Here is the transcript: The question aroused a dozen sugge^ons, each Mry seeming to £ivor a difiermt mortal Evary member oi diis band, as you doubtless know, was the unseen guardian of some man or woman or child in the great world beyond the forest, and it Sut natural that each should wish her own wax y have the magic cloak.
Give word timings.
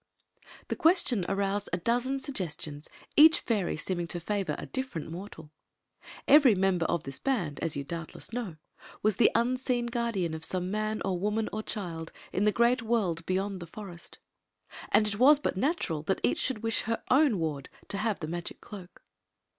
The 0.69 0.75
question 0.75 1.23
aroused 1.29 1.69
a 1.71 1.77
dozen 1.77 2.17
sugge^ons, 2.17 2.87
each 3.15 3.45
Mry 3.45 3.79
seeming 3.79 4.07
to 4.07 4.19
£ivor 4.19 4.59
a 4.59 4.65
difiermt 4.65 5.11
mortal 5.11 5.51
Evary 6.27 6.57
member 6.57 6.87
oi 6.89 6.97
diis 6.97 7.21
band, 7.23 7.59
as 7.59 7.75
you 7.75 7.83
doubtless 7.83 8.33
know, 8.33 8.55
was 9.03 9.17
the 9.17 9.29
unseen 9.35 9.85
guardian 9.85 10.33
of 10.33 10.43
some 10.43 10.71
man 10.71 11.03
or 11.05 11.19
woman 11.19 11.49
or 11.53 11.61
child 11.61 12.11
in 12.33 12.45
the 12.45 12.51
great 12.51 12.81
world 12.81 13.23
beyond 13.27 13.59
the 13.59 13.67
forest, 13.67 14.17
and 14.91 15.07
it 15.07 15.17
Sut 15.19 15.55
natural 15.55 16.01
that 16.01 16.19
each 16.23 16.39
should 16.39 16.63
wish 16.63 16.81
her 16.89 17.03
own 17.11 17.37
wax 17.37 17.69
y 17.93 17.99
have 17.99 18.21
the 18.21 18.27
magic 18.27 18.59
cloak. 18.59 19.03